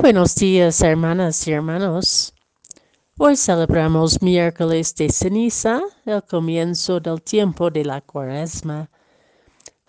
buenos 0.00 0.34
días, 0.34 0.80
hermanas 0.80 1.46
y 1.46 1.52
hermanos. 1.52 2.32
Hoy 3.18 3.36
celebramos 3.36 4.22
miércoles 4.22 4.94
de 4.94 5.10
ceniza, 5.10 5.82
el 6.06 6.22
comienzo 6.22 7.00
del 7.00 7.20
tiempo 7.20 7.70
de 7.70 7.84
la 7.84 8.00
cuaresma. 8.00 8.90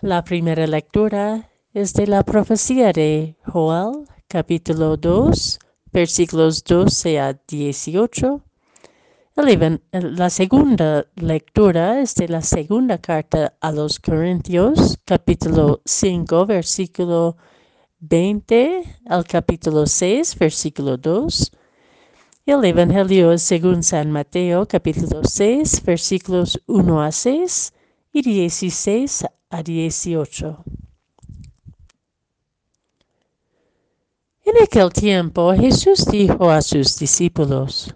La 0.00 0.24
primera 0.24 0.66
lectura 0.66 1.48
es 1.72 1.94
de 1.94 2.08
la 2.08 2.24
profecía 2.24 2.92
de 2.92 3.36
Joel, 3.46 4.04
capítulo 4.26 4.96
2, 4.96 5.58
versículos 5.92 6.64
12 6.64 7.20
a 7.20 7.38
18. 7.46 8.42
La 9.92 10.28
segunda 10.28 11.06
lectura 11.14 12.00
es 12.00 12.16
de 12.16 12.28
la 12.28 12.42
segunda 12.42 12.98
carta 12.98 13.54
a 13.60 13.70
los 13.70 14.00
Corintios, 14.00 14.98
capítulo 15.04 15.80
5, 15.84 16.46
versículo 16.46 17.36
20 18.02 19.02
al 19.04 19.26
capítulo 19.26 19.86
6, 19.86 20.38
versículo 20.38 20.96
2. 20.96 21.52
El 22.46 22.64
Evangelio 22.64 23.36
según 23.36 23.82
San 23.82 24.10
Mateo, 24.10 24.66
capítulo 24.66 25.20
6, 25.22 25.84
versículos 25.84 26.62
1 26.66 27.02
a 27.02 27.12
6 27.12 27.74
y 28.12 28.22
16 28.22 29.26
a 29.50 29.62
18. 29.62 30.64
En 34.46 34.62
aquel 34.62 34.90
tiempo 34.94 35.52
Jesús 35.52 36.06
dijo 36.06 36.50
a 36.50 36.62
sus 36.62 36.98
discípulos, 36.98 37.94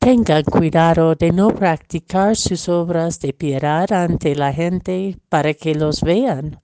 Tengan 0.00 0.42
cuidado 0.42 1.14
de 1.14 1.30
no 1.30 1.54
practicar 1.54 2.34
sus 2.34 2.68
obras 2.68 3.20
de 3.20 3.32
piedad 3.32 3.90
ante 3.92 4.34
la 4.34 4.52
gente 4.52 5.16
para 5.28 5.54
que 5.54 5.76
los 5.76 6.02
vean 6.02 6.63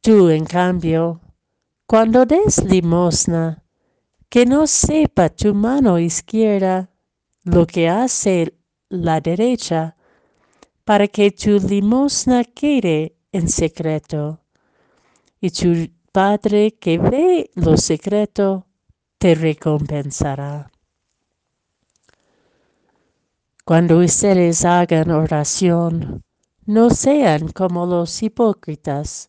Tú, 0.00 0.28
en 0.30 0.44
cambio, 0.44 1.20
cuando 1.86 2.24
des 2.24 2.62
limosna, 2.64 3.64
que 4.28 4.44
no 4.46 4.66
sepa 4.66 5.28
tu 5.28 5.54
mano 5.54 5.98
izquierda 5.98 6.90
lo 7.44 7.66
que 7.66 7.88
hace 7.88 8.54
la 8.88 9.20
derecha, 9.20 9.96
para 10.84 11.08
que 11.08 11.30
tu 11.30 11.58
limosna 11.58 12.44
quede 12.44 13.16
en 13.32 13.48
secreto, 13.48 14.40
y 15.40 15.50
tu 15.50 15.88
Padre 16.10 16.72
que 16.72 16.98
ve 16.98 17.50
lo 17.54 17.76
secreto 17.76 18.66
te 19.18 19.34
recompensará. 19.34 20.70
Cuando 23.64 23.98
ustedes 23.98 24.64
hagan 24.64 25.10
oración, 25.10 26.24
no 26.64 26.88
sean 26.90 27.48
como 27.48 27.84
los 27.84 28.22
hipócritas, 28.22 29.28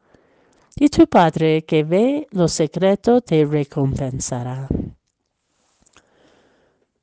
y 0.75 0.89
tu 0.89 1.07
Padre 1.07 1.63
que 1.63 1.83
ve 1.83 2.27
lo 2.31 2.47
secreto 2.47 3.21
te 3.21 3.45
recompensará. 3.45 4.67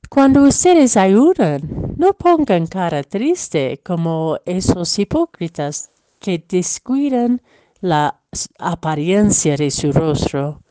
Cuando 0.08 0.42
ustedes 0.42 0.96
ayudan, 0.96 1.94
no 1.96 2.14
pongan 2.14 2.66
cara 2.66 3.02
triste 3.02 3.80
como 3.84 4.38
esos 4.46 4.98
hipócritas 4.98 5.90
que 6.18 6.42
descuidan 6.48 7.42
la 7.80 8.18
apariencia 8.58 9.56
de 9.56 9.70
su 9.70 9.92
rostro, 9.92 10.62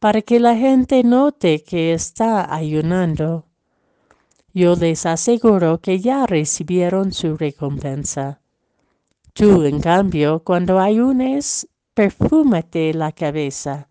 para 0.00 0.22
que 0.22 0.40
la 0.40 0.56
gente 0.56 1.04
note 1.04 1.62
que 1.62 1.92
está 1.92 2.52
ayunando. 2.52 3.44
Yo 4.52 4.74
les 4.74 5.06
aseguro 5.06 5.78
que 5.80 6.00
ya 6.00 6.26
recibieron 6.26 7.12
su 7.12 7.36
recompensa. 7.36 8.40
Tú, 9.34 9.62
en 9.62 9.80
cambio, 9.80 10.40
cuando 10.40 10.80
ayunes, 10.80 11.68
perfúmate 11.98 12.94
la 12.94 13.10
cabeza 13.10 13.88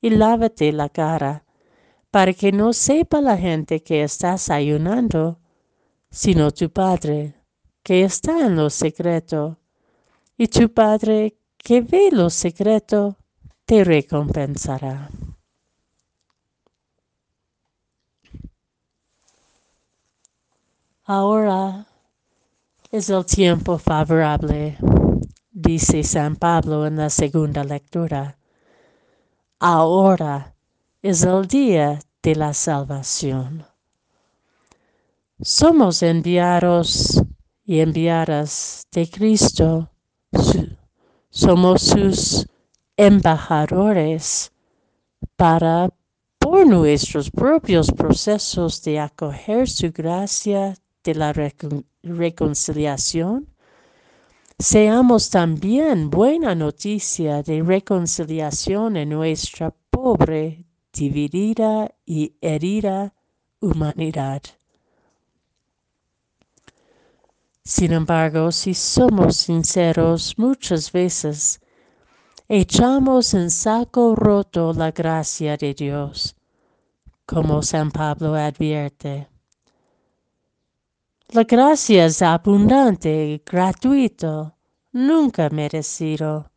y 0.00 0.10
lávate 0.10 0.70
la 0.70 0.88
cara, 0.88 1.42
para 2.12 2.32
que 2.32 2.52
no 2.52 2.72
sepa 2.72 3.20
la 3.20 3.36
gente 3.36 3.82
que 3.82 4.04
estás 4.04 4.50
ayunando, 4.50 5.40
sino 6.12 6.52
tu 6.52 6.70
Padre, 6.70 7.34
que 7.82 8.04
está 8.04 8.46
en 8.46 8.54
lo 8.54 8.70
secreto, 8.70 9.58
y 10.38 10.46
tu 10.46 10.72
Padre, 10.72 11.34
que 11.58 11.80
ve 11.80 12.10
lo 12.12 12.30
secreto, 12.30 13.16
te 13.64 13.82
recompensará. 13.82 15.10
Ahora 21.02 21.88
es 22.92 23.10
el 23.10 23.26
tiempo 23.26 23.76
favorable 23.76 24.78
dice 25.60 26.02
San 26.04 26.36
Pablo 26.36 26.86
en 26.86 26.96
la 26.96 27.10
segunda 27.10 27.64
lectura. 27.64 28.38
Ahora 29.58 30.54
es 31.02 31.22
el 31.22 31.46
día 31.46 32.00
de 32.22 32.34
la 32.34 32.54
salvación. 32.54 33.66
Somos 35.40 36.02
enviados 36.02 37.22
y 37.64 37.80
enviadas 37.80 38.86
de 38.90 39.08
Cristo. 39.08 39.90
somos 41.30 41.82
sus 41.82 42.46
embajadores 42.96 44.52
para, 45.36 45.90
por 46.38 46.66
nuestros 46.66 47.30
propios 47.30 47.90
procesos 47.92 48.82
de 48.82 48.98
acoger 48.98 49.68
su 49.68 49.92
gracia 49.92 50.74
de 51.04 51.14
la 51.14 51.32
reconciliación, 52.02 53.46
Seamos 54.60 55.30
también 55.30 56.10
buena 56.10 56.54
noticia 56.54 57.42
de 57.42 57.62
reconciliación 57.62 58.98
en 58.98 59.08
nuestra 59.08 59.74
pobre, 59.88 60.66
dividida 60.92 61.90
y 62.04 62.36
herida 62.42 63.14
humanidad. 63.60 64.42
Sin 67.64 67.94
embargo, 67.94 68.52
si 68.52 68.74
somos 68.74 69.38
sinceros, 69.38 70.34
muchas 70.36 70.92
veces 70.92 71.58
echamos 72.46 73.32
en 73.32 73.50
saco 73.50 74.14
roto 74.14 74.74
la 74.74 74.90
gracia 74.90 75.56
de 75.56 75.72
Dios, 75.72 76.36
como 77.24 77.62
San 77.62 77.90
Pablo 77.90 78.34
advierte. 78.34 79.29
La 81.32 81.44
gracia 81.44 82.06
es 82.06 82.22
abundante, 82.22 83.40
gratuito, 83.46 84.56
nunca 84.90 85.48
merecido. 85.48 86.50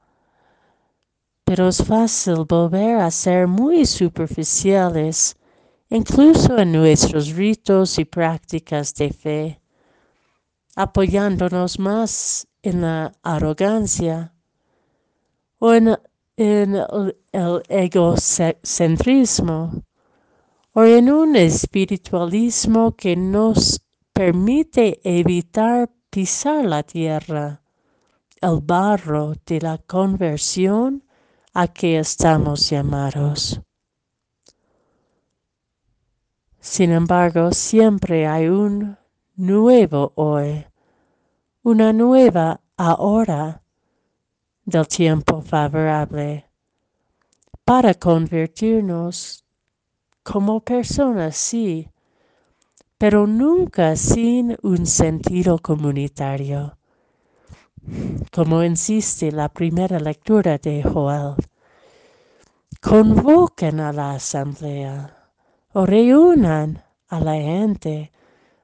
Pero 1.43 1.67
es 1.67 1.83
fácil 1.83 2.45
volver 2.49 2.97
a 2.97 3.11
ser 3.11 3.45
muy 3.45 3.85
superficiales, 3.85 5.37
incluso 5.91 6.57
en 6.57 6.71
nuestros 6.71 7.35
ritos 7.35 7.99
y 7.99 8.05
prácticas 8.05 8.95
de 8.95 9.13
fe, 9.13 9.61
apoyándonos 10.75 11.77
más 11.77 12.47
en 12.63 12.81
la 12.81 13.11
arrogancia 13.21 14.33
o 15.59 15.71
en, 15.71 15.95
el, 16.35 16.83
el 17.31 17.61
egocentrismo 17.69 19.83
o 20.73 20.83
en 20.83 21.11
un 21.11 21.35
espiritualismo 21.35 22.95
que 22.95 23.15
nos 23.15 23.79
permite 24.13 25.01
evitar 25.03 25.89
pisar 26.09 26.63
la 26.65 26.83
tierra, 26.83 27.61
el 28.39 28.59
barro 28.61 29.33
de 29.45 29.59
la 29.59 29.79
conversión 29.79 31.03
a 31.53 31.67
que 31.67 31.97
estamos 31.97 32.69
llamados. 32.69 33.59
Sin 36.59 36.91
embargo, 36.91 37.51
siempre 37.51 38.27
hay 38.27 38.47
un 38.47 38.97
nuevo 39.35 40.13
hoy, 40.15 40.65
una 41.63 41.91
nueva 41.91 42.61
ahora 42.77 43.63
del 44.63 44.87
tiempo 44.87 45.41
favorable 45.41 46.45
para 47.65 47.93
convertirnos 47.93 49.43
como 50.21 50.61
personas, 50.61 51.35
sí, 51.35 51.89
pero 53.03 53.27
nunca 53.27 53.97
sin 53.97 54.57
un 54.61 54.85
sentido 54.85 55.59
comunitario. 55.59 56.77
Como 58.31 58.63
insiste 58.63 59.29
la 59.29 59.49
primera 59.49 59.99
lectura 59.99 60.57
de 60.57 60.81
Joel, 60.81 61.35
convoquen 62.79 63.81
a 63.81 63.91
la 63.91 64.13
asamblea 64.13 65.33
o 65.73 65.85
reúnan 65.85 66.81
a 67.09 67.19
la 67.19 67.33
gente, 67.33 68.13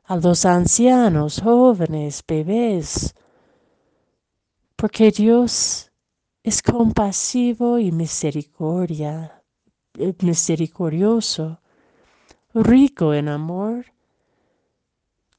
a 0.05 0.15
los 0.15 0.45
ancianos, 0.45 1.41
jóvenes, 1.43 2.23
bebés, 2.25 3.13
porque 4.77 5.11
Dios 5.11 5.91
es 6.43 6.61
compasivo 6.61 7.77
y 7.77 7.91
misericordia, 7.91 9.43
eh, 9.95 10.13
misericordioso, 10.21 11.59
rico 12.53 13.13
en 13.13 13.27
amor, 13.27 13.98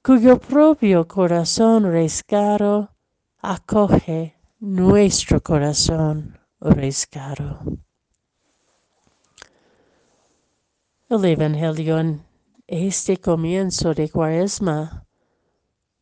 cuyo 0.02 0.38
propio 0.38 1.06
corazón 1.06 1.84
rescaro 1.84 2.88
acoge 3.42 4.34
nuestro 4.58 5.42
corazón 5.42 6.38
rescaro. 6.58 7.60
El 11.10 11.24
Evangelio 11.24 11.98
en 11.98 12.24
este 12.66 13.18
comienzo 13.18 13.92
de 13.92 14.08
Cuaresma 14.08 15.06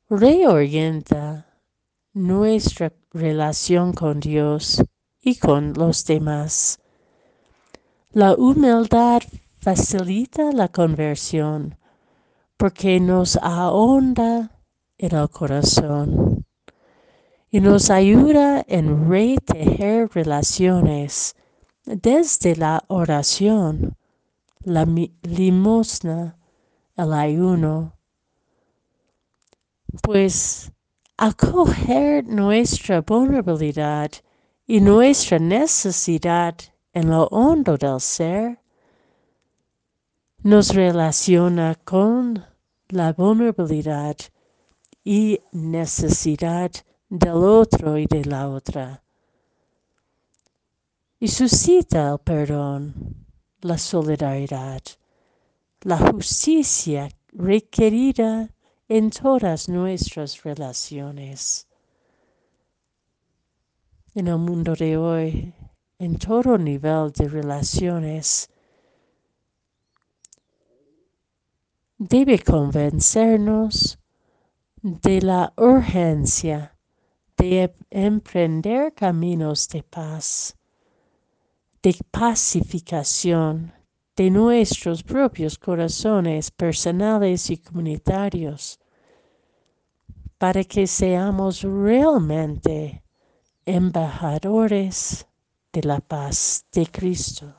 reorienta 0.08 1.46
nuestra 2.12 2.92
relación 3.12 3.92
con 3.94 4.20
Dios 4.20 4.80
y 5.20 5.36
con 5.38 5.72
los 5.72 6.04
demás. 6.04 6.78
La 8.12 8.34
humildad 8.34 9.22
facilita 9.58 10.52
la 10.52 10.68
conversión 10.68 11.76
porque 12.58 13.00
nos 13.00 13.36
ahonda 13.40 14.50
en 14.98 15.14
el 15.14 15.30
corazón 15.30 16.44
y 17.50 17.60
nos 17.60 17.88
ayuda 17.88 18.62
en 18.68 19.08
retejer 19.08 20.10
relaciones 20.12 21.34
desde 21.86 22.56
la 22.56 22.84
oración 22.88 23.96
la 24.64 24.84
limosna, 25.22 26.36
el 26.96 27.12
ayuno, 27.12 27.94
pues 30.02 30.70
acoger 31.16 32.26
nuestra 32.26 33.00
vulnerabilidad 33.00 34.10
y 34.66 34.80
nuestra 34.80 35.38
necesidad 35.38 36.54
en 36.92 37.10
lo 37.10 37.24
hondo 37.28 37.76
del 37.78 38.00
ser 38.00 38.60
nos 40.48 40.74
relaciona 40.74 41.74
con 41.74 42.42
la 42.88 43.12
vulnerabilidad 43.12 44.16
y 45.04 45.38
necesidad 45.52 46.70
del 47.10 47.44
otro 47.44 47.98
y 47.98 48.06
de 48.06 48.24
la 48.24 48.48
otra 48.48 49.02
y 51.20 51.28
suscita 51.28 52.12
el 52.12 52.18
perdón 52.20 53.26
la 53.60 53.76
solidaridad, 53.76 54.80
la 55.82 55.98
justicia 55.98 57.10
requerida 57.32 58.48
en 58.88 59.10
todas 59.10 59.68
nuestras 59.68 60.42
relaciones. 60.44 61.68
En 64.14 64.28
el 64.28 64.38
mundo 64.38 64.74
de 64.74 64.96
hoy, 64.96 65.52
en 65.98 66.16
todo 66.16 66.56
nivel 66.56 67.12
de 67.12 67.28
relaciones, 67.28 68.48
debe 71.98 72.38
convencernos 72.38 73.98
de 74.82 75.20
la 75.20 75.52
urgencia 75.56 76.74
de 77.36 77.74
emprender 77.90 78.94
caminos 78.94 79.68
de 79.68 79.82
paz 79.82 80.58
de 81.82 81.96
pacificación 82.10 83.72
de 84.16 84.30
nuestros 84.30 85.02
propios 85.02 85.56
corazones 85.58 86.50
personales 86.50 87.50
y 87.50 87.58
comunitarios, 87.58 88.80
para 90.38 90.64
que 90.64 90.86
seamos 90.86 91.62
realmente 91.62 93.04
embajadores 93.64 95.26
de 95.72 95.82
la 95.82 96.00
paz 96.00 96.66
de 96.72 96.86
Cristo. 96.86 97.57